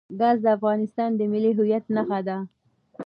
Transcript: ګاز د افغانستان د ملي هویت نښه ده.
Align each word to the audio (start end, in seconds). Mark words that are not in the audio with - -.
ګاز 0.19 0.37
د 0.45 0.47
افغانستان 0.57 1.09
د 1.15 1.21
ملي 1.31 1.51
هویت 1.57 1.85
نښه 1.95 2.19
ده. 2.27 2.37